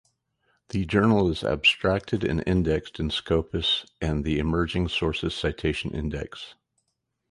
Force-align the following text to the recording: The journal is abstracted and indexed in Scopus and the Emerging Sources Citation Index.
The 0.69 0.83
journal 0.87 1.29
is 1.29 1.43
abstracted 1.43 2.23
and 2.23 2.43
indexed 2.47 2.99
in 2.99 3.11
Scopus 3.11 3.85
and 4.01 4.25
the 4.25 4.39
Emerging 4.39 4.87
Sources 4.87 5.35
Citation 5.35 5.91
Index. 5.91 6.55